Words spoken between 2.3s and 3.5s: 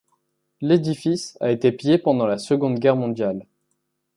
Seconde Guerre mondiale.